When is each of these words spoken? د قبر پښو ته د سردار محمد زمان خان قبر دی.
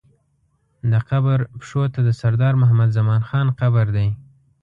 د 0.91 0.93
قبر 1.09 1.39
پښو 1.59 1.83
ته 1.93 1.99
د 2.07 2.09
سردار 2.21 2.53
محمد 2.61 2.89
زمان 2.97 3.21
خان 3.29 3.47
قبر 3.59 3.85
دی. 3.97 4.09